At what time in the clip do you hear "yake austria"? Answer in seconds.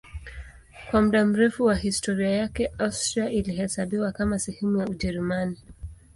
2.29-3.29